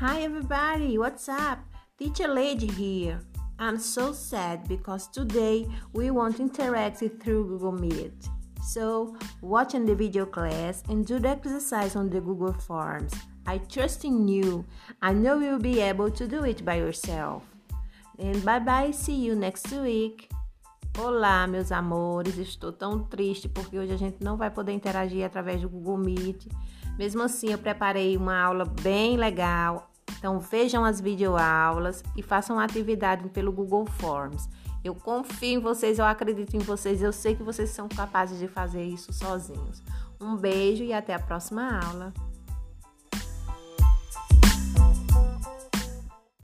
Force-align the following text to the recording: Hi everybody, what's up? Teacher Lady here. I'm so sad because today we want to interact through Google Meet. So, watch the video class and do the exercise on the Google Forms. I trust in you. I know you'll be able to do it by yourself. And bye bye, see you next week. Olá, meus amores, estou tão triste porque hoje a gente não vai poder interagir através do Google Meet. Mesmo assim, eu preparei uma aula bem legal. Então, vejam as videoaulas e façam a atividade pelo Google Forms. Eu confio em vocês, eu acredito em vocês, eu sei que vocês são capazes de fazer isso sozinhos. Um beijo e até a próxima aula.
Hi 0.00 0.22
everybody, 0.22 0.96
what's 0.96 1.28
up? 1.28 1.58
Teacher 1.98 2.26
Lady 2.26 2.68
here. 2.68 3.20
I'm 3.58 3.78
so 3.78 4.14
sad 4.14 4.66
because 4.66 5.08
today 5.08 5.66
we 5.92 6.10
want 6.10 6.38
to 6.38 6.44
interact 6.44 7.00
through 7.00 7.48
Google 7.48 7.72
Meet. 7.72 8.14
So, 8.62 9.14
watch 9.42 9.72
the 9.72 9.94
video 9.94 10.24
class 10.24 10.82
and 10.88 11.04
do 11.04 11.18
the 11.18 11.28
exercise 11.28 11.96
on 11.96 12.08
the 12.08 12.18
Google 12.18 12.54
Forms. 12.54 13.12
I 13.46 13.58
trust 13.58 14.06
in 14.06 14.26
you. 14.26 14.64
I 15.02 15.12
know 15.12 15.38
you'll 15.38 15.58
be 15.58 15.80
able 15.80 16.10
to 16.12 16.26
do 16.26 16.44
it 16.44 16.64
by 16.64 16.76
yourself. 16.76 17.44
And 18.18 18.42
bye 18.42 18.58
bye, 18.58 18.92
see 18.92 19.16
you 19.16 19.36
next 19.36 19.70
week. 19.70 20.30
Olá, 20.98 21.46
meus 21.46 21.70
amores, 21.70 22.38
estou 22.38 22.72
tão 22.72 23.04
triste 23.04 23.50
porque 23.50 23.78
hoje 23.78 23.92
a 23.92 23.98
gente 23.98 24.24
não 24.24 24.38
vai 24.38 24.50
poder 24.50 24.72
interagir 24.72 25.26
através 25.26 25.60
do 25.60 25.68
Google 25.68 25.98
Meet. 25.98 26.46
Mesmo 26.98 27.22
assim, 27.22 27.50
eu 27.50 27.58
preparei 27.58 28.16
uma 28.16 28.38
aula 28.40 28.64
bem 28.64 29.18
legal. 29.18 29.89
Então, 30.20 30.38
vejam 30.38 30.84
as 30.84 31.00
videoaulas 31.00 32.04
e 32.14 32.22
façam 32.22 32.58
a 32.58 32.64
atividade 32.64 33.26
pelo 33.30 33.50
Google 33.50 33.86
Forms. 33.86 34.50
Eu 34.84 34.94
confio 34.94 35.58
em 35.58 35.58
vocês, 35.58 35.98
eu 35.98 36.04
acredito 36.04 36.54
em 36.54 36.58
vocês, 36.58 37.02
eu 37.02 37.10
sei 37.10 37.34
que 37.34 37.42
vocês 37.42 37.70
são 37.70 37.88
capazes 37.88 38.38
de 38.38 38.46
fazer 38.46 38.84
isso 38.84 39.14
sozinhos. 39.14 39.82
Um 40.20 40.36
beijo 40.36 40.84
e 40.84 40.92
até 40.92 41.14
a 41.14 41.18
próxima 41.18 41.80
aula. 41.82 42.12